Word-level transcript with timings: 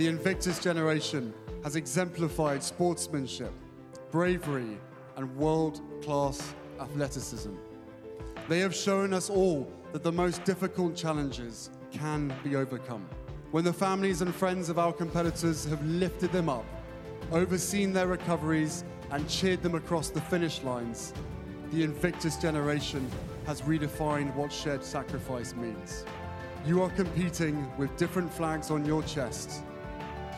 The 0.00 0.08
Invictus 0.08 0.58
generation 0.58 1.34
has 1.62 1.76
exemplified 1.76 2.62
sportsmanship, 2.62 3.52
bravery, 4.10 4.78
and 5.16 5.36
world 5.36 5.82
class 6.02 6.54
athleticism. 6.80 7.50
They 8.48 8.60
have 8.60 8.74
shown 8.74 9.12
us 9.12 9.28
all 9.28 9.70
that 9.92 10.02
the 10.02 10.10
most 10.10 10.42
difficult 10.44 10.96
challenges 10.96 11.68
can 11.92 12.34
be 12.42 12.56
overcome. 12.56 13.06
When 13.50 13.62
the 13.62 13.74
families 13.74 14.22
and 14.22 14.34
friends 14.34 14.70
of 14.70 14.78
our 14.78 14.94
competitors 14.94 15.66
have 15.66 15.84
lifted 15.84 16.32
them 16.32 16.48
up, 16.48 16.64
overseen 17.30 17.92
their 17.92 18.06
recoveries, 18.06 18.84
and 19.10 19.28
cheered 19.28 19.62
them 19.62 19.74
across 19.74 20.08
the 20.08 20.22
finish 20.22 20.62
lines, 20.62 21.12
the 21.72 21.82
Invictus 21.82 22.38
generation 22.38 23.06
has 23.44 23.60
redefined 23.60 24.34
what 24.34 24.50
shared 24.50 24.82
sacrifice 24.82 25.54
means. 25.54 26.06
You 26.64 26.82
are 26.82 26.90
competing 26.90 27.70
with 27.76 27.94
different 27.98 28.32
flags 28.32 28.70
on 28.70 28.86
your 28.86 29.02
chest, 29.02 29.62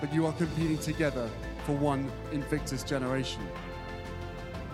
but 0.03 0.13
you 0.13 0.27
are 0.27 0.33
competing 0.33 0.77
together 0.79 1.31
for 1.65 1.77
one 1.77 2.11
Invictus 2.33 2.83
generation. 2.83 3.41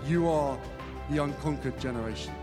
You 0.07 0.27
are 0.27 0.57
the 1.11 1.23
unconquered 1.23 1.79
generation. 1.79 2.33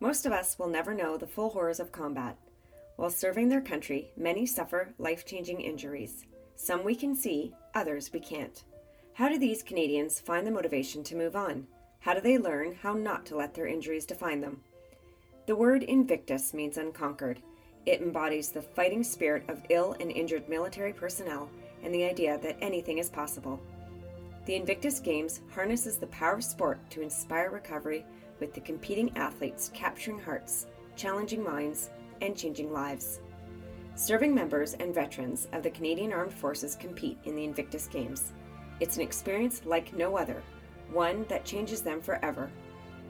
Most 0.00 0.24
of 0.24 0.32
us 0.32 0.58
will 0.58 0.68
never 0.68 0.94
know 0.94 1.18
the 1.18 1.26
full 1.26 1.50
horrors 1.50 1.78
of 1.78 1.92
combat. 1.92 2.38
While 2.96 3.10
serving 3.10 3.50
their 3.50 3.60
country, 3.60 4.12
many 4.16 4.46
suffer 4.46 4.94
life 4.96 5.26
changing 5.26 5.60
injuries. 5.60 6.24
Some 6.56 6.84
we 6.84 6.94
can 6.94 7.14
see, 7.14 7.52
others 7.74 8.10
we 8.14 8.20
can't. 8.20 8.64
How 9.12 9.28
do 9.28 9.38
these 9.38 9.62
Canadians 9.62 10.20
find 10.20 10.46
the 10.46 10.50
motivation 10.50 11.04
to 11.04 11.16
move 11.16 11.36
on? 11.36 11.66
How 12.00 12.14
do 12.14 12.20
they 12.20 12.38
learn 12.38 12.76
how 12.82 12.94
not 12.94 13.26
to 13.26 13.36
let 13.36 13.54
their 13.54 13.66
injuries 13.66 14.06
define 14.06 14.40
them? 14.40 14.62
The 15.46 15.54
word 15.54 15.82
Invictus 15.82 16.54
means 16.54 16.78
unconquered. 16.78 17.42
It 17.84 18.00
embodies 18.00 18.48
the 18.48 18.62
fighting 18.62 19.04
spirit 19.04 19.44
of 19.48 19.62
ill 19.68 19.94
and 20.00 20.10
injured 20.10 20.48
military 20.48 20.94
personnel 20.94 21.50
and 21.82 21.94
the 21.94 22.04
idea 22.04 22.38
that 22.38 22.56
anything 22.62 22.98
is 22.98 23.10
possible. 23.10 23.60
The 24.46 24.54
Invictus 24.54 24.98
Games 24.98 25.42
harnesses 25.52 25.98
the 25.98 26.06
power 26.06 26.34
of 26.36 26.44
sport 26.44 26.78
to 26.90 27.02
inspire 27.02 27.50
recovery 27.50 28.06
with 28.38 28.54
the 28.54 28.60
competing 28.60 29.14
athletes 29.16 29.70
capturing 29.74 30.18
hearts, 30.18 30.66
challenging 30.96 31.44
minds, 31.44 31.90
and 32.22 32.34
changing 32.34 32.72
lives. 32.72 33.20
Serving 33.94 34.34
members 34.34 34.72
and 34.74 34.94
veterans 34.94 35.48
of 35.52 35.62
the 35.62 35.70
Canadian 35.70 36.14
Armed 36.14 36.32
Forces 36.32 36.76
compete 36.76 37.18
in 37.24 37.36
the 37.36 37.44
Invictus 37.44 37.86
Games. 37.88 38.32
It's 38.80 38.96
an 38.96 39.02
experience 39.02 39.62
like 39.66 39.92
no 39.92 40.16
other, 40.16 40.42
one 40.92 41.24
that 41.28 41.44
changes 41.44 41.82
them 41.82 42.00
forever. 42.00 42.50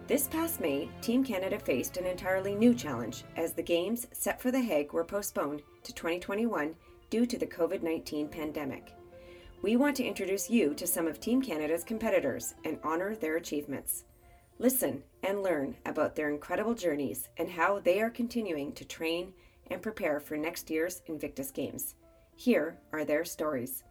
This 0.07 0.27
past 0.27 0.61
May, 0.61 0.89
Team 1.01 1.23
Canada 1.23 1.59
faced 1.59 1.97
an 1.97 2.05
entirely 2.05 2.55
new 2.55 2.75
challenge 2.75 3.25
as 3.37 3.53
the 3.53 3.63
Games 3.63 4.09
set 4.13 4.41
for 4.41 4.51
The 4.51 4.61
Hague 4.61 4.93
were 4.93 5.05
postponed 5.05 5.63
to 5.85 5.95
2021 5.95 6.75
due 7.11 7.27
to 7.27 7.39
the 7.39 7.47
COVID 7.47 7.83
19 7.83 8.29
pandemic. 8.29 8.93
We 9.63 9.77
want 9.77 9.97
to 9.97 10.05
introduce 10.05 10.49
you 10.49 10.75
to 10.75 10.87
some 10.87 11.07
of 11.07 11.21
Team 11.21 11.43
Canada's 11.43 11.85
competitors 11.85 12.55
and 12.65 12.79
honor 12.83 13.15
their 13.15 13.37
achievements. 13.37 14.05
Listen 14.59 15.03
and 15.23 15.43
learn 15.43 15.77
about 15.87 16.17
their 16.17 16.31
incredible 16.31 16.75
journeys 16.75 17.29
and 17.37 17.49
how 17.49 17.79
they 17.79 18.01
are 18.01 18.11
continuing 18.11 18.73
to 18.73 18.85
train 18.85 19.33
and 19.71 19.81
prepare 19.81 20.19
for 20.19 20.37
next 20.37 20.71
year's 20.71 21.03
Invictus 21.07 21.51
Games. 21.51 21.95
Here 22.37 22.79
are 22.93 23.05
their 23.05 23.25
stories. 23.25 23.85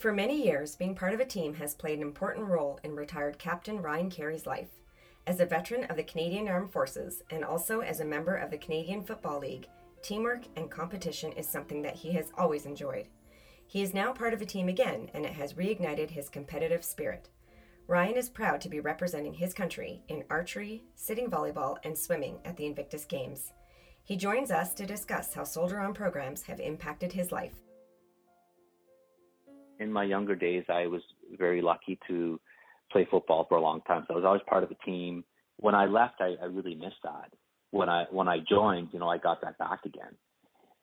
For 0.00 0.14
many 0.14 0.42
years, 0.42 0.76
being 0.76 0.94
part 0.94 1.12
of 1.12 1.20
a 1.20 1.26
team 1.26 1.52
has 1.56 1.74
played 1.74 1.98
an 1.98 2.02
important 2.02 2.46
role 2.46 2.80
in 2.82 2.96
retired 2.96 3.38
Captain 3.38 3.82
Ryan 3.82 4.08
Carey's 4.08 4.46
life. 4.46 4.70
As 5.26 5.40
a 5.40 5.44
veteran 5.44 5.84
of 5.84 5.96
the 5.96 6.02
Canadian 6.02 6.48
Armed 6.48 6.72
Forces 6.72 7.22
and 7.28 7.44
also 7.44 7.80
as 7.80 8.00
a 8.00 8.04
member 8.06 8.34
of 8.34 8.50
the 8.50 8.56
Canadian 8.56 9.02
Football 9.02 9.40
League, 9.40 9.68
teamwork 10.00 10.44
and 10.56 10.70
competition 10.70 11.32
is 11.32 11.46
something 11.46 11.82
that 11.82 11.96
he 11.96 12.12
has 12.12 12.32
always 12.38 12.64
enjoyed. 12.64 13.08
He 13.66 13.82
is 13.82 13.92
now 13.92 14.10
part 14.10 14.32
of 14.32 14.40
a 14.40 14.46
team 14.46 14.70
again, 14.70 15.10
and 15.12 15.26
it 15.26 15.34
has 15.34 15.52
reignited 15.52 16.08
his 16.08 16.30
competitive 16.30 16.82
spirit. 16.82 17.28
Ryan 17.86 18.16
is 18.16 18.30
proud 18.30 18.62
to 18.62 18.70
be 18.70 18.80
representing 18.80 19.34
his 19.34 19.52
country 19.52 20.00
in 20.08 20.24
archery, 20.30 20.82
sitting 20.94 21.28
volleyball, 21.28 21.76
and 21.84 21.96
swimming 21.96 22.38
at 22.46 22.56
the 22.56 22.64
Invictus 22.64 23.04
Games. 23.04 23.52
He 24.02 24.16
joins 24.16 24.50
us 24.50 24.72
to 24.76 24.86
discuss 24.86 25.34
how 25.34 25.44
Soldier 25.44 25.78
On 25.78 25.92
programs 25.92 26.44
have 26.44 26.58
impacted 26.58 27.12
his 27.12 27.30
life. 27.32 27.52
In 29.80 29.92
my 29.92 30.04
younger 30.04 30.36
days, 30.36 30.64
I 30.68 30.86
was 30.86 31.02
very 31.36 31.60
lucky 31.62 31.98
to 32.06 32.38
play 32.92 33.08
football 33.10 33.46
for 33.48 33.56
a 33.56 33.60
long 33.60 33.80
time, 33.82 34.04
so 34.06 34.14
I 34.14 34.16
was 34.16 34.24
always 34.26 34.42
part 34.46 34.62
of 34.62 34.70
a 34.70 34.84
team. 34.86 35.24
When 35.58 35.74
I 35.74 35.86
left, 35.86 36.16
I, 36.20 36.34
I 36.40 36.46
really 36.46 36.74
missed 36.74 37.02
that. 37.02 37.32
When 37.70 37.88
I 37.88 38.04
when 38.10 38.28
I 38.28 38.38
joined, 38.48 38.88
you 38.92 38.98
know, 38.98 39.08
I 39.08 39.18
got 39.18 39.40
that 39.42 39.58
back 39.58 39.80
again. 39.84 40.14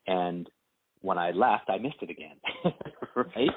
And 0.08 0.50
when 1.02 1.18
I 1.18 1.32
left, 1.32 1.70
I 1.70 1.78
missed 1.78 2.02
it 2.02 2.10
again, 2.10 2.38
right? 3.16 3.50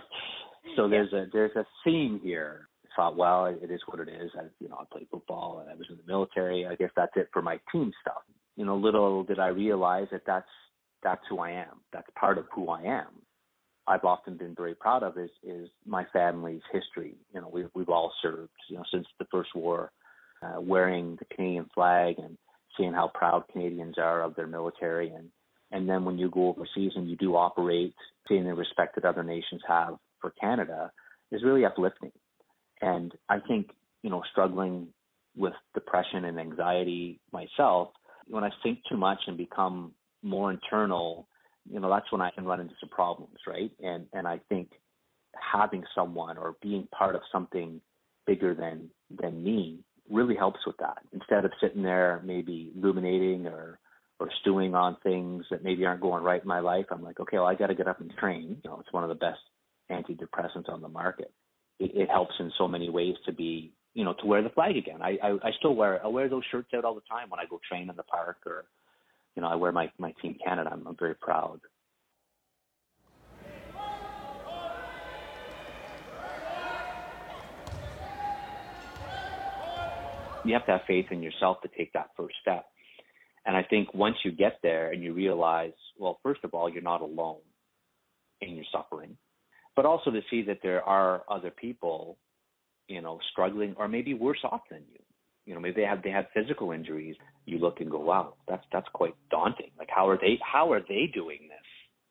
So 0.76 0.88
there's 0.88 1.12
a 1.12 1.26
there's 1.32 1.54
a 1.56 1.64
theme 1.84 2.20
here. 2.22 2.68
I 2.84 2.88
thought, 2.96 3.16
well, 3.16 3.46
it 3.46 3.70
is 3.70 3.80
what 3.86 4.00
it 4.00 4.08
is. 4.08 4.30
I, 4.36 4.42
you 4.58 4.68
know, 4.68 4.76
I 4.80 4.84
played 4.92 5.06
football 5.10 5.60
and 5.60 5.70
I 5.70 5.74
was 5.74 5.86
in 5.88 5.96
the 5.96 6.02
military. 6.06 6.66
I 6.66 6.74
guess 6.74 6.90
that's 6.96 7.12
it 7.16 7.28
for 7.32 7.40
my 7.40 7.58
team 7.72 7.92
stuff. 8.00 8.22
You 8.56 8.66
know, 8.66 8.76
little 8.76 9.22
did 9.22 9.38
I 9.38 9.48
realize 9.48 10.08
that 10.10 10.22
that's 10.26 10.48
that's 11.02 11.22
who 11.30 11.38
I 11.38 11.52
am. 11.52 11.80
That's 11.92 12.08
part 12.18 12.36
of 12.36 12.46
who 12.52 12.68
I 12.68 12.82
am. 12.82 13.06
I've 13.86 14.04
often 14.04 14.36
been 14.36 14.54
very 14.54 14.74
proud 14.74 15.02
of 15.02 15.18
is 15.18 15.30
is 15.42 15.68
my 15.86 16.04
family's 16.12 16.62
history. 16.72 17.14
You 17.34 17.40
know, 17.40 17.50
we've 17.52 17.70
we've 17.74 17.88
all 17.88 18.12
served. 18.22 18.50
You 18.68 18.76
know, 18.76 18.84
since 18.92 19.06
the 19.18 19.26
first 19.30 19.50
war, 19.54 19.90
uh, 20.42 20.60
wearing 20.60 21.16
the 21.18 21.34
Canadian 21.34 21.68
flag 21.74 22.16
and 22.18 22.36
seeing 22.76 22.92
how 22.92 23.10
proud 23.12 23.44
Canadians 23.52 23.96
are 23.98 24.22
of 24.22 24.36
their 24.36 24.46
military 24.46 25.08
and 25.08 25.30
and 25.72 25.88
then 25.88 26.04
when 26.04 26.18
you 26.18 26.30
go 26.30 26.48
overseas 26.48 26.92
and 26.96 27.08
you 27.08 27.16
do 27.16 27.36
operate, 27.36 27.94
seeing 28.28 28.44
the 28.44 28.54
respect 28.54 28.96
that 28.96 29.04
other 29.04 29.22
nations 29.22 29.62
have 29.66 29.96
for 30.20 30.32
Canada 30.40 30.90
is 31.30 31.44
really 31.44 31.64
uplifting. 31.64 32.12
And 32.80 33.12
I 33.28 33.38
think, 33.38 33.70
you 34.02 34.10
know, 34.10 34.22
struggling 34.32 34.88
with 35.36 35.52
depression 35.74 36.24
and 36.24 36.40
anxiety 36.40 37.20
myself, 37.32 37.90
when 38.26 38.42
I 38.42 38.50
think 38.62 38.80
too 38.88 38.96
much 38.96 39.18
and 39.26 39.36
become 39.36 39.92
more 40.22 40.50
internal, 40.50 41.28
you 41.72 41.80
know, 41.80 41.90
that's 41.90 42.10
when 42.10 42.20
I 42.20 42.30
can 42.30 42.44
run 42.44 42.60
into 42.60 42.74
some 42.80 42.88
problems, 42.88 43.38
right? 43.46 43.70
And 43.82 44.06
and 44.12 44.26
I 44.26 44.40
think 44.48 44.72
having 45.52 45.84
someone 45.94 46.36
or 46.36 46.56
being 46.60 46.88
part 46.96 47.14
of 47.14 47.22
something 47.30 47.80
bigger 48.26 48.54
than 48.54 48.90
than 49.20 49.42
me 49.42 49.80
really 50.10 50.34
helps 50.34 50.60
with 50.66 50.76
that. 50.78 50.98
Instead 51.12 51.44
of 51.44 51.52
sitting 51.60 51.82
there 51.82 52.20
maybe 52.24 52.72
ruminating 52.76 53.46
or 53.46 53.78
or 54.18 54.28
stewing 54.40 54.74
on 54.74 54.96
things 55.02 55.44
that 55.50 55.64
maybe 55.64 55.86
aren't 55.86 56.02
going 56.02 56.22
right 56.22 56.42
in 56.42 56.48
my 56.48 56.60
life, 56.60 56.84
I'm 56.90 57.02
like, 57.02 57.20
okay, 57.20 57.38
well, 57.38 57.46
I 57.46 57.54
got 57.54 57.68
to 57.68 57.74
get 57.74 57.88
up 57.88 58.00
and 58.00 58.12
train. 58.18 58.58
You 58.62 58.70
know, 58.70 58.78
it's 58.80 58.92
one 58.92 59.02
of 59.02 59.08
the 59.08 59.14
best 59.14 59.40
antidepressants 59.90 60.68
on 60.68 60.82
the 60.82 60.88
market. 60.88 61.32
It, 61.78 61.92
it 61.94 62.10
helps 62.10 62.34
in 62.38 62.52
so 62.58 62.68
many 62.68 62.90
ways 62.90 63.14
to 63.24 63.32
be, 63.32 63.72
you 63.94 64.04
know, 64.04 64.14
to 64.20 64.26
wear 64.26 64.42
the 64.42 64.50
flag 64.50 64.76
again. 64.76 65.00
I, 65.00 65.16
I 65.22 65.30
I 65.42 65.50
still 65.58 65.74
wear 65.74 66.04
I 66.04 66.08
wear 66.08 66.28
those 66.28 66.44
shirts 66.50 66.70
out 66.74 66.84
all 66.84 66.94
the 66.94 67.00
time 67.10 67.30
when 67.30 67.40
I 67.40 67.44
go 67.48 67.60
train 67.68 67.88
in 67.88 67.96
the 67.96 68.02
park 68.02 68.38
or, 68.46 68.66
you 69.36 69.42
know, 69.42 69.48
I 69.48 69.56
wear 69.56 69.72
my 69.72 69.90
my 69.98 70.14
Team 70.22 70.36
Canada. 70.44 70.70
I'm, 70.72 70.86
I'm 70.86 70.96
very 70.98 71.14
proud. 71.14 71.60
You 80.42 80.54
have 80.54 80.64
to 80.66 80.72
have 80.72 80.80
faith 80.86 81.06
in 81.10 81.22
yourself 81.22 81.60
to 81.62 81.68
take 81.76 81.92
that 81.92 82.10
first 82.16 82.34
step 82.40 82.64
and 83.46 83.56
I 83.56 83.62
think 83.62 83.94
once 83.94 84.16
you 84.24 84.32
get 84.32 84.58
there 84.62 84.92
and 84.92 85.02
you 85.02 85.14
realize, 85.14 85.72
well, 85.98 86.18
first 86.22 86.40
of 86.44 86.52
all, 86.54 86.68
you're 86.68 86.82
not 86.82 87.00
alone 87.00 87.40
in 88.40 88.54
your 88.54 88.64
suffering, 88.70 89.16
but 89.76 89.86
also 89.86 90.10
to 90.10 90.20
see 90.30 90.42
that 90.42 90.58
there 90.62 90.82
are 90.82 91.22
other 91.28 91.50
people, 91.50 92.18
you 92.88 93.00
know, 93.00 93.18
struggling 93.32 93.74
or 93.78 93.88
maybe 93.88 94.14
worse 94.14 94.40
off 94.44 94.62
than 94.70 94.82
you. 94.92 95.00
You 95.46 95.54
know, 95.54 95.60
maybe 95.60 95.80
they 95.80 95.86
have 95.86 96.02
they 96.02 96.10
have 96.10 96.26
physical 96.34 96.72
injuries. 96.72 97.16
You 97.46 97.58
look 97.58 97.80
and 97.80 97.90
go, 97.90 98.00
wow, 98.00 98.34
that's 98.48 98.64
that's 98.72 98.88
quite 98.92 99.14
daunting. 99.30 99.70
Like 99.78 99.88
how 99.94 100.08
are 100.08 100.18
they 100.18 100.38
how 100.42 100.72
are 100.72 100.80
they 100.80 101.10
doing 101.12 101.40
this? 101.48 101.66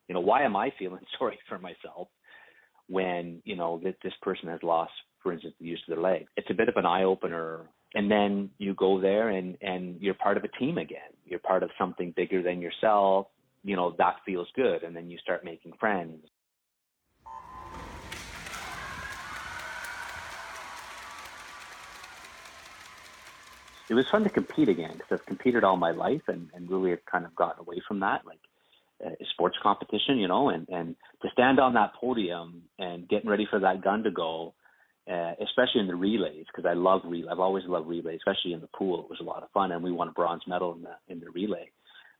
You 0.08 0.14
know, 0.14 0.20
why 0.20 0.42
am 0.42 0.56
I 0.56 0.72
feeling 0.78 1.00
sorry 1.18 1.38
for 1.48 1.58
myself 1.58 2.08
when 2.88 3.40
you 3.44 3.56
know 3.56 3.80
that 3.84 3.96
this 4.02 4.14
person 4.22 4.48
has 4.48 4.60
lost, 4.62 4.92
for 5.22 5.32
instance, 5.32 5.54
the 5.60 5.66
use 5.66 5.82
of 5.88 5.94
their 5.94 6.02
leg? 6.02 6.26
It's 6.36 6.50
a 6.50 6.54
bit 6.54 6.68
of 6.68 6.76
an 6.76 6.86
eye 6.86 7.04
opener 7.04 7.68
and 7.94 8.10
then 8.10 8.50
you 8.58 8.74
go 8.74 9.00
there 9.00 9.30
and 9.30 9.56
and 9.60 10.00
you're 10.00 10.14
part 10.14 10.36
of 10.36 10.44
a 10.44 10.48
team 10.58 10.78
again 10.78 11.10
you're 11.26 11.40
part 11.40 11.62
of 11.62 11.70
something 11.78 12.12
bigger 12.16 12.42
than 12.42 12.60
yourself 12.60 13.26
you 13.62 13.76
know 13.76 13.94
that 13.98 14.16
feels 14.24 14.48
good 14.54 14.82
and 14.82 14.94
then 14.94 15.10
you 15.10 15.18
start 15.18 15.44
making 15.44 15.72
friends 15.78 16.24
it 23.90 23.94
was 23.94 24.06
fun 24.10 24.24
to 24.24 24.30
compete 24.30 24.68
again 24.68 24.92
because 24.92 25.08
I've 25.10 25.26
competed 25.26 25.64
all 25.64 25.76
my 25.76 25.90
life 25.90 26.22
and, 26.28 26.48
and 26.54 26.70
really 26.70 26.90
have 26.90 27.04
kind 27.04 27.26
of 27.26 27.34
gotten 27.34 27.60
away 27.60 27.82
from 27.86 28.00
that. 28.00 28.24
Like 28.24 28.38
uh, 29.04 29.10
sports 29.32 29.56
competition, 29.62 30.18
you 30.18 30.28
know, 30.28 30.48
and 30.48 30.68
and 30.68 30.96
to 31.22 31.28
stand 31.32 31.58
on 31.58 31.74
that 31.74 31.94
podium 32.00 32.62
and 32.78 33.08
getting 33.08 33.28
ready 33.28 33.46
for 33.50 33.58
that 33.60 33.82
gun 33.82 34.04
to 34.04 34.10
go, 34.10 34.54
uh, 35.10 35.32
especially 35.42 35.80
in 35.80 35.88
the 35.88 35.94
relays, 35.94 36.46
because 36.46 36.68
I 36.68 36.74
love 36.74 37.02
relay. 37.04 37.28
I've 37.30 37.40
always 37.40 37.64
loved 37.66 37.88
relay, 37.88 38.16
especially 38.16 38.52
in 38.52 38.60
the 38.60 38.68
pool. 38.68 39.00
It 39.00 39.10
was 39.10 39.20
a 39.20 39.24
lot 39.24 39.42
of 39.42 39.50
fun, 39.50 39.72
and 39.72 39.82
we 39.82 39.92
won 39.92 40.08
a 40.08 40.12
bronze 40.12 40.42
medal 40.46 40.74
in 40.74 40.82
the 40.82 40.94
in 41.08 41.20
the 41.20 41.30
relay 41.30 41.70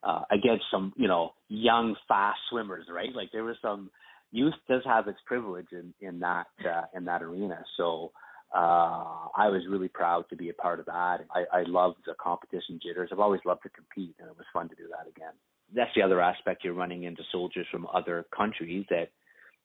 uh, 0.03 0.23
against 0.31 0.65
some, 0.71 0.93
you 0.97 1.09
know, 1.09 1.35
young 1.49 1.97
fast 2.09 2.39
swimmers, 2.51 2.87
right? 2.93 3.15
Like 3.15 3.31
there 3.33 3.45
was 3.45 3.57
some 3.63 3.91
youth 4.33 4.55
does 4.69 4.83
have 4.85 5.09
its 5.09 5.19
privilege 5.27 5.69
in 5.73 5.93
in 6.01 6.21
that 6.21 6.47
uh, 6.65 6.85
in 6.95 7.05
that 7.05 7.23
arena. 7.23 7.63
So 7.77 8.13
uh, 8.55 9.29
I 9.37 9.49
was 9.49 9.63
really 9.69 9.89
proud 9.89 10.29
to 10.31 10.37
be 10.37 10.49
a 10.49 10.55
part 10.55 10.81
of 10.81 10.87
that. 10.87 11.19
I, 11.35 11.45
I 11.53 11.63
loved 11.67 11.99
the 12.07 12.15
competition 12.21 12.81
jitters. 12.83 13.11
I've 13.13 13.21
always 13.21 13.41
loved 13.45 13.63
to 13.63 13.69
compete, 13.69 14.17
and 14.19 14.29
it 14.29 14.37
was 14.37 14.47
fun 14.53 14.69
to 14.69 14.75
do 14.75 14.89
that 14.91 15.09
again. 15.09 15.33
That's 15.75 15.91
the 15.95 16.03
other 16.03 16.21
aspect. 16.21 16.65
You're 16.65 16.75
running 16.75 17.05
into 17.05 17.23
soldiers 17.31 17.67
from 17.71 17.87
other 17.93 18.27
countries 18.37 18.87
that 18.91 19.11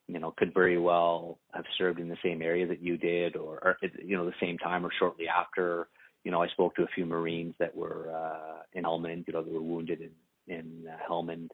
you 0.07 0.19
know 0.19 0.33
could 0.37 0.53
very 0.53 0.77
well 0.77 1.39
have 1.53 1.65
served 1.77 1.99
in 1.99 2.09
the 2.09 2.17
same 2.23 2.43
area 2.43 2.67
that 2.67 2.81
you 2.81 2.97
did, 2.97 3.35
or, 3.35 3.55
or 3.63 3.77
you 4.03 4.15
know 4.15 4.25
the 4.25 4.33
same 4.39 4.57
time 4.59 4.85
or 4.85 4.91
shortly 4.99 5.25
after. 5.27 5.87
You 6.23 6.31
know, 6.31 6.41
I 6.41 6.47
spoke 6.49 6.75
to 6.75 6.83
a 6.83 6.87
few 6.93 7.05
Marines 7.05 7.55
that 7.59 7.75
were 7.75 8.11
uh, 8.13 8.61
in 8.73 8.83
Helmand. 8.83 9.25
You 9.27 9.33
know, 9.33 9.43
that 9.43 9.51
were 9.51 9.61
wounded 9.61 10.01
in 10.01 10.11
in 10.47 10.85
uh, 10.87 11.11
Helmand 11.11 11.49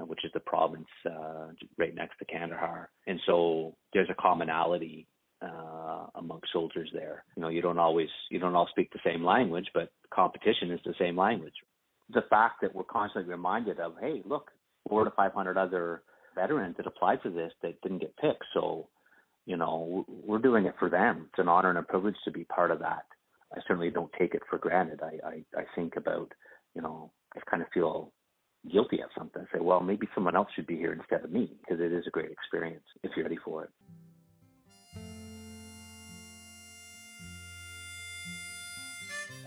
uh, 0.00 0.04
which 0.06 0.24
is 0.24 0.30
the 0.32 0.40
province 0.40 0.88
uh, 1.06 1.48
right 1.78 1.94
next 1.94 2.18
to 2.18 2.24
Kandahar. 2.24 2.90
And 3.06 3.20
so 3.26 3.74
there's 3.92 4.08
a 4.10 4.20
commonality 4.20 5.06
uh, 5.42 6.06
among 6.14 6.40
soldiers 6.52 6.90
there. 6.92 7.24
You 7.36 7.42
know, 7.42 7.48
you 7.48 7.62
don't 7.62 7.78
always 7.78 8.08
you 8.30 8.38
don't 8.38 8.54
all 8.54 8.68
speak 8.70 8.92
the 8.92 9.00
same 9.04 9.24
language, 9.24 9.68
but 9.74 9.90
competition 10.14 10.70
is 10.70 10.80
the 10.84 10.94
same 10.98 11.16
language. 11.16 11.54
The 12.12 12.22
fact 12.30 12.60
that 12.62 12.74
we're 12.74 12.84
constantly 12.84 13.30
reminded 13.30 13.80
of, 13.80 13.94
hey, 14.00 14.22
look, 14.24 14.50
four 14.88 15.04
to 15.04 15.10
five 15.10 15.32
hundred 15.32 15.56
other 15.56 16.02
veterans 16.34 16.76
that 16.76 16.86
applied 16.86 17.20
for 17.22 17.30
this 17.30 17.52
that 17.62 17.80
didn't 17.82 17.98
get 17.98 18.16
picked. 18.16 18.44
So, 18.54 18.88
you 19.46 19.56
know, 19.56 20.04
we're 20.08 20.38
doing 20.38 20.66
it 20.66 20.74
for 20.78 20.88
them. 20.88 21.26
It's 21.30 21.38
an 21.38 21.48
honor 21.48 21.70
and 21.70 21.78
a 21.78 21.82
privilege 21.82 22.16
to 22.24 22.30
be 22.30 22.44
part 22.44 22.70
of 22.70 22.78
that. 22.78 23.04
I 23.54 23.60
certainly 23.66 23.90
don't 23.90 24.12
take 24.18 24.34
it 24.34 24.42
for 24.48 24.58
granted. 24.58 25.00
I 25.02 25.18
I, 25.26 25.60
I 25.60 25.64
think 25.74 25.96
about, 25.96 26.32
you 26.74 26.82
know, 26.82 27.10
I 27.36 27.40
kind 27.50 27.62
of 27.62 27.68
feel 27.72 28.12
guilty 28.70 29.00
of 29.00 29.10
something. 29.18 29.42
I 29.42 29.56
Say, 29.56 29.60
well, 29.60 29.80
maybe 29.80 30.08
someone 30.14 30.36
else 30.36 30.48
should 30.54 30.66
be 30.66 30.76
here 30.76 30.92
instead 30.92 31.24
of 31.24 31.32
me 31.32 31.50
because 31.60 31.80
it 31.80 31.92
is 31.92 32.04
a 32.06 32.10
great 32.10 32.30
experience 32.30 32.84
if 33.02 33.10
you're 33.16 33.24
ready 33.24 33.38
for 33.44 33.64
it. 33.64 33.70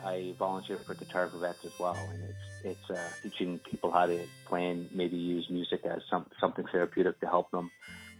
I 0.05 0.35
volunteer 0.37 0.77
for 0.85 0.93
Guitar 0.93 1.27
Vets 1.33 1.65
as 1.65 1.71
well, 1.79 1.97
and 2.11 2.23
it's 2.23 2.63
it's 2.63 2.89
uh, 2.91 3.09
teaching 3.23 3.59
people 3.59 3.91
how 3.91 4.05
to 4.05 4.25
play 4.47 4.67
and 4.67 4.87
maybe 4.93 5.17
use 5.17 5.47
music 5.49 5.81
as 5.83 6.01
some 6.09 6.27
something 6.39 6.65
therapeutic 6.71 7.19
to 7.21 7.25
help 7.25 7.49
them. 7.49 7.71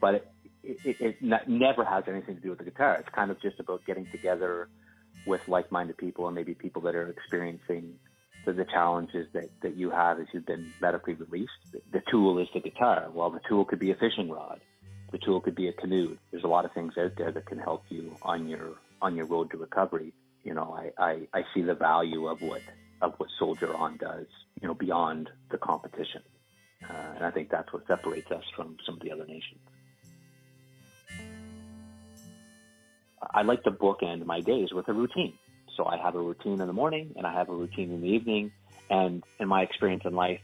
But 0.02 0.16
it 0.16 0.28
it, 0.64 0.96
it 1.00 1.22
not, 1.22 1.48
never 1.48 1.86
has 1.86 2.06
anything 2.08 2.36
to 2.38 2.42
do 2.42 2.50
with 2.50 2.58
the 2.58 2.66
guitar. 2.66 2.96
It's 2.96 3.10
kind 3.10 3.30
of 3.30 3.40
just 3.40 3.60
about 3.60 3.86
getting 3.86 4.08
together 4.08 4.68
with 5.28 5.48
like-minded 5.48 5.98
people 5.98 6.26
and 6.26 6.36
maybe 6.36 6.56
people 6.56 6.82
that 6.84 6.96
are 6.96 7.08
experiencing 7.10 8.00
the, 8.46 8.54
the 8.54 8.66
challenges 8.66 9.28
that 9.34 9.50
that 9.62 9.76
you 9.76 9.92
have 9.92 10.20
as 10.20 10.26
you've 10.34 10.46
been 10.48 10.74
medically 10.82 11.14
released. 11.14 11.52
The, 11.72 11.82
the 11.92 12.02
tool 12.10 12.40
is 12.40 12.48
the 12.52 12.62
guitar. 12.62 13.10
Well, 13.14 13.30
the 13.30 13.42
tool 13.48 13.64
could 13.64 13.80
be 13.80 13.92
a 13.92 13.96
fishing 13.96 14.32
rod. 14.32 14.60
The 15.12 15.20
tool 15.20 15.40
could 15.40 15.56
be 15.56 15.68
a 15.68 15.74
canoe. 15.74 16.18
There's 16.32 16.44
a 16.44 16.48
lot 16.48 16.66
of 16.66 16.72
things 16.74 16.94
out 16.98 17.12
there 17.16 17.32
that 17.32 17.46
can 17.46 17.60
help 17.60 17.84
you 17.90 18.18
on 18.24 18.48
your 18.48 18.74
on 19.04 19.16
your 19.16 19.28
road 19.28 19.52
to 19.52 19.58
recovery 19.58 20.14
you 20.46 20.54
know, 20.54 20.78
I, 20.78 21.04
I, 21.04 21.28
I 21.34 21.42
see 21.54 21.64
the 21.64 21.74
value 21.74 22.28
of 22.28 22.42
what 22.42 22.62
of 23.02 23.14
what 23.18 23.30
Soldier 23.38 23.76
On 23.76 23.98
does, 23.98 24.28
you 24.62 24.68
know, 24.68 24.74
beyond 24.74 25.30
the 25.52 25.58
competition. 25.58 26.22
Uh, 26.88 26.94
and 27.16 27.26
I 27.26 27.32
think 27.32 27.50
that's 27.50 27.74
what 27.74 27.86
separates 27.88 28.32
us 28.32 28.44
from 28.56 28.78
some 28.86 28.96
of 28.96 29.02
the 29.02 29.12
other 29.12 29.26
nations. 29.26 29.60
I 33.34 33.42
like 33.42 33.64
to 33.64 33.72
bookend 33.72 34.26
my 34.26 34.40
days 34.40 34.70
with 34.72 34.88
a 34.88 34.94
routine. 34.94 35.34
So 35.76 35.86
I 35.86 35.98
have 35.98 36.16
a 36.16 36.22
routine 36.22 36.62
in 36.62 36.68
the 36.68 36.74
morning 36.74 37.14
and 37.18 37.28
I 37.28 37.34
have 37.34 37.50
a 37.50 37.54
routine 37.54 37.92
in 37.92 38.02
the 38.02 38.08
evening. 38.08 38.52
And 38.90 39.24
in 39.40 39.48
my 39.48 39.64
experience 39.64 40.04
in 40.06 40.14
life, 40.14 40.40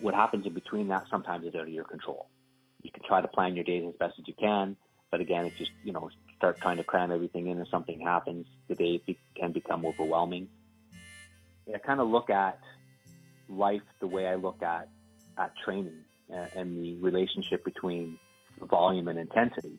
what 0.00 0.14
happens 0.14 0.46
in 0.46 0.54
between 0.54 0.88
that 0.88 1.04
sometimes 1.10 1.46
is 1.46 1.54
out 1.54 1.62
of 1.62 1.68
your 1.68 1.84
control. 1.84 2.28
You 2.82 2.90
can 2.90 3.02
try 3.06 3.20
to 3.20 3.28
plan 3.28 3.54
your 3.54 3.64
days 3.64 3.84
as 3.86 3.94
best 3.98 4.14
as 4.18 4.26
you 4.26 4.34
can, 4.38 4.76
but 5.10 5.20
again, 5.20 5.44
it's 5.44 5.56
just, 5.58 5.70
you 5.84 5.92
know, 5.92 6.10
start 6.44 6.60
trying 6.60 6.76
to 6.76 6.84
cram 6.84 7.10
everything 7.10 7.46
in 7.46 7.56
and 7.56 7.66
something 7.70 8.00
happens, 8.00 8.46
the 8.68 8.74
day 8.74 9.00
can 9.34 9.50
become 9.52 9.86
overwhelming. 9.86 10.46
I 11.74 11.78
kind 11.78 12.00
of 12.00 12.08
look 12.08 12.28
at 12.28 12.58
life 13.48 13.80
the 14.00 14.06
way 14.06 14.26
I 14.26 14.34
look 14.34 14.62
at, 14.62 14.90
at 15.38 15.52
training 15.64 16.04
and 16.28 16.76
the 16.76 16.96
relationship 16.96 17.64
between 17.64 18.18
volume 18.60 19.08
and 19.08 19.18
intensity. 19.18 19.78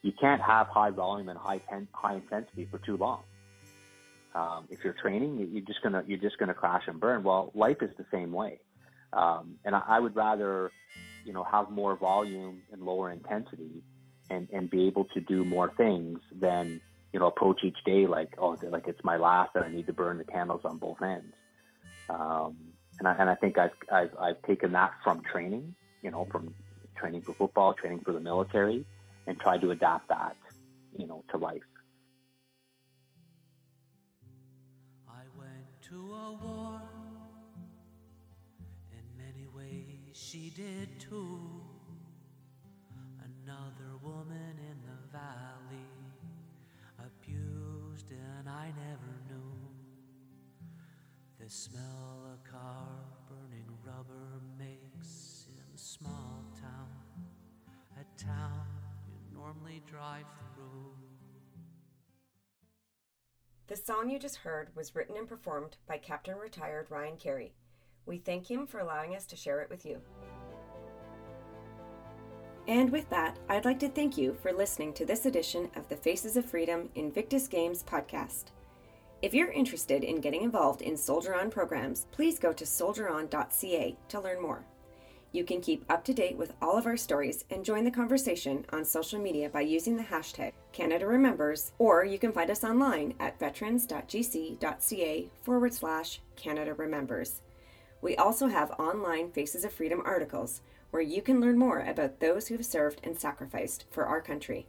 You 0.00 0.12
can't 0.18 0.40
have 0.40 0.68
high 0.68 0.88
volume 0.88 1.28
and 1.28 1.38
high 1.38 1.58
ten, 1.68 1.86
high 1.92 2.14
intensity 2.14 2.66
for 2.70 2.78
too 2.78 2.96
long. 2.96 3.20
Um, 4.34 4.68
if 4.70 4.78
you're 4.84 4.94
training, 4.94 5.50
you're 5.52 5.66
just 5.66 5.82
gonna 5.82 6.02
you're 6.06 6.18
just 6.18 6.38
gonna 6.38 6.54
crash 6.54 6.84
and 6.86 6.98
burn. 6.98 7.24
Well, 7.24 7.50
life 7.54 7.78
is 7.82 7.90
the 7.98 8.06
same 8.10 8.32
way, 8.32 8.60
um, 9.12 9.56
and 9.64 9.74
I, 9.74 9.82
I 9.86 10.00
would 10.00 10.16
rather, 10.16 10.72
you 11.24 11.32
know, 11.34 11.44
have 11.44 11.70
more 11.70 11.96
volume 11.96 12.62
and 12.72 12.82
lower 12.82 13.10
intensity 13.10 13.82
and 14.30 14.48
and 14.52 14.70
be 14.70 14.86
able 14.86 15.04
to 15.14 15.20
do 15.20 15.44
more 15.44 15.72
things 15.76 16.20
than 16.32 16.80
you 17.12 17.20
know 17.20 17.26
approach 17.26 17.60
each 17.64 17.78
day 17.84 18.06
like 18.06 18.34
oh 18.38 18.56
like 18.70 18.88
it's 18.88 19.02
my 19.04 19.16
last 19.16 19.50
and 19.54 19.64
I 19.64 19.68
need 19.68 19.86
to 19.86 19.92
burn 19.92 20.18
the 20.18 20.24
candles 20.24 20.62
on 20.64 20.78
both 20.78 21.00
ends. 21.02 21.34
Um, 22.08 22.56
and 22.98 23.08
I 23.08 23.14
and 23.18 23.30
I 23.30 23.34
think 23.34 23.58
I've 23.58 23.70
I've 23.92 24.10
I've 24.20 24.42
taken 24.42 24.72
that 24.72 24.92
from 25.04 25.22
training, 25.22 25.74
you 26.02 26.10
know, 26.10 26.26
from 26.30 26.54
training 26.96 27.22
for 27.22 27.34
football, 27.34 27.74
training 27.74 28.00
for 28.04 28.12
the 28.12 28.20
military, 28.20 28.84
and 29.26 29.38
tried 29.38 29.60
to 29.62 29.70
adapt 29.70 30.08
that, 30.08 30.36
you 30.96 31.06
know, 31.06 31.24
to 31.30 31.36
life. 31.36 31.62
I 35.08 35.22
went 35.38 35.82
to 35.90 35.96
a 35.96 36.32
war. 36.42 36.80
In 38.92 39.04
many 39.16 39.46
ways, 39.54 40.14
she 40.14 40.50
did 40.56 40.88
too. 40.98 41.38
Another 43.20 43.85
woman 44.06 44.54
in 44.58 44.78
the 44.86 45.18
valley, 45.18 45.90
abused, 46.98 48.12
and 48.12 48.48
I 48.48 48.66
never 48.66 49.12
knew 49.28 49.68
the 51.40 51.50
smell 51.50 52.22
a 52.32 52.48
car 52.48 52.86
burning 53.28 53.66
rubber 53.84 54.40
makes 54.56 55.48
in 55.48 55.74
a 55.74 55.78
small 55.78 56.44
town, 56.60 56.88
a 58.00 58.22
town 58.22 58.66
you 59.08 59.36
normally 59.36 59.82
drive 59.90 60.26
through. 60.54 60.94
The 63.66 63.76
song 63.76 64.08
you 64.08 64.20
just 64.20 64.36
heard 64.36 64.68
was 64.76 64.94
written 64.94 65.16
and 65.16 65.26
performed 65.28 65.78
by 65.88 65.98
Captain 65.98 66.36
Retired 66.36 66.86
Ryan 66.90 67.16
Carey. 67.16 67.54
We 68.06 68.18
thank 68.18 68.48
him 68.48 68.68
for 68.68 68.78
allowing 68.78 69.16
us 69.16 69.26
to 69.26 69.36
share 69.36 69.60
it 69.62 69.70
with 69.70 69.84
you. 69.84 70.00
And 72.68 72.90
with 72.90 73.08
that, 73.10 73.38
I'd 73.48 73.64
like 73.64 73.78
to 73.80 73.88
thank 73.88 74.18
you 74.18 74.34
for 74.42 74.52
listening 74.52 74.92
to 74.94 75.06
this 75.06 75.24
edition 75.24 75.70
of 75.76 75.88
the 75.88 75.96
Faces 75.96 76.36
of 76.36 76.44
Freedom 76.44 76.88
Invictus 76.96 77.46
Games 77.46 77.84
podcast. 77.84 78.46
If 79.22 79.32
you're 79.32 79.52
interested 79.52 80.02
in 80.02 80.20
getting 80.20 80.42
involved 80.42 80.82
in 80.82 80.96
Soldier 80.96 81.34
On 81.34 81.48
programs, 81.48 82.06
please 82.10 82.40
go 82.40 82.52
to 82.52 82.64
soldieron.ca 82.64 83.96
to 84.08 84.20
learn 84.20 84.42
more. 84.42 84.66
You 85.32 85.44
can 85.44 85.60
keep 85.60 85.84
up 85.88 86.04
to 86.06 86.14
date 86.14 86.36
with 86.36 86.54
all 86.60 86.76
of 86.76 86.86
our 86.86 86.96
stories 86.96 87.44
and 87.50 87.64
join 87.64 87.84
the 87.84 87.90
conversation 87.90 88.64
on 88.70 88.84
social 88.84 89.20
media 89.20 89.48
by 89.48 89.60
using 89.60 89.96
the 89.96 90.02
hashtag 90.02 90.52
Canada 90.72 91.06
Remembers, 91.06 91.72
or 91.78 92.04
you 92.04 92.18
can 92.18 92.32
find 92.32 92.50
us 92.50 92.64
online 92.64 93.14
at 93.20 93.38
veterans.gc.ca 93.38 95.30
forward 95.42 95.74
slash 95.74 96.20
Canada 96.34 96.74
Remembers. 96.74 97.42
We 98.02 98.16
also 98.16 98.48
have 98.48 98.70
online 98.72 99.30
Faces 99.30 99.64
of 99.64 99.72
Freedom 99.72 100.02
articles 100.04 100.62
where 100.90 101.02
you 101.02 101.22
can 101.22 101.40
learn 101.40 101.58
more 101.58 101.80
about 101.80 102.20
those 102.20 102.48
who 102.48 102.56
have 102.56 102.66
served 102.66 103.00
and 103.02 103.18
sacrificed 103.18 103.84
for 103.90 104.06
our 104.06 104.20
country. 104.20 104.66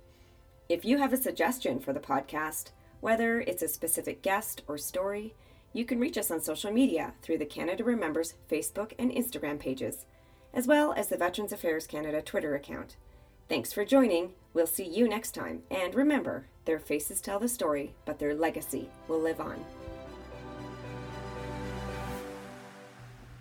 If 0.69 0.83
you 0.83 0.97
have 0.97 1.13
a 1.13 1.17
suggestion 1.17 1.79
for 1.79 1.93
the 1.93 1.99
podcast, 1.99 2.71
whether 2.99 3.39
it's 3.39 3.61
a 3.61 3.67
specific 3.67 4.21
guest 4.21 4.63
or 4.67 4.77
story, 4.77 5.33
you 5.73 5.85
can 5.85 5.99
reach 5.99 6.17
us 6.17 6.31
on 6.31 6.41
social 6.41 6.71
media 6.71 7.13
through 7.21 7.37
the 7.37 7.45
Canada 7.45 7.83
Remembers 7.83 8.33
Facebook 8.49 8.93
and 8.97 9.11
Instagram 9.11 9.59
pages, 9.59 10.05
as 10.53 10.67
well 10.67 10.93
as 10.93 11.07
the 11.07 11.17
Veterans 11.17 11.53
Affairs 11.53 11.87
Canada 11.87 12.21
Twitter 12.21 12.55
account. 12.55 12.95
Thanks 13.47 13.71
for 13.71 13.85
joining. 13.85 14.33
We'll 14.53 14.67
see 14.67 14.85
you 14.85 15.07
next 15.07 15.31
time. 15.31 15.63
And 15.71 15.95
remember, 15.95 16.47
their 16.65 16.79
faces 16.79 17.21
tell 17.21 17.39
the 17.39 17.47
story, 17.47 17.93
but 18.05 18.19
their 18.19 18.33
legacy 18.33 18.89
will 19.07 19.21
live 19.21 19.39
on. 19.39 19.63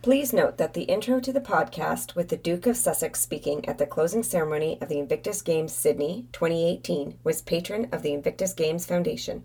Please 0.07 0.33
note 0.33 0.57
that 0.59 0.75
the 0.75 0.85
intro 0.85 1.19
to 1.19 1.33
the 1.33 1.41
podcast 1.41 2.15
with 2.15 2.29
the 2.29 2.37
Duke 2.37 2.69
of 2.69 2.77
Sussex 2.77 3.21
speaking 3.21 3.69
at 3.69 3.79
the 3.79 3.87
closing 3.87 4.23
ceremony 4.23 4.79
of 4.81 4.89
the 4.89 5.01
Invictus 5.01 5.43
Games 5.43 5.73
Sydney 5.73 6.29
2018 6.31 7.19
was 7.25 7.43
patron 7.43 7.89
of 7.91 8.03
the 8.03 8.13
Invictus 8.13 8.53
Games 8.53 8.87
Foundation. 8.87 9.43